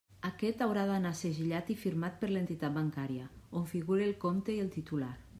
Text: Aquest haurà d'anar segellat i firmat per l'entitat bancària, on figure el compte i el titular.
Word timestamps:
Aquest 0.27 0.61
haurà 0.65 0.83
d'anar 0.91 1.09
segellat 1.17 1.67
i 1.73 1.75
firmat 1.83 2.17
per 2.23 2.29
l'entitat 2.31 2.73
bancària, 2.77 3.27
on 3.61 3.67
figure 3.75 4.07
el 4.07 4.15
compte 4.25 4.55
i 4.55 4.57
el 4.65 4.73
titular. 4.77 5.11